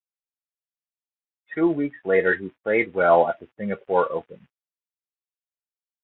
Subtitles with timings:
[1.53, 4.47] Two weeks later he played well at the Singapore Open.